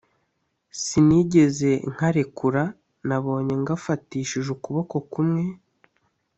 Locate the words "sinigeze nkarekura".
0.83-2.63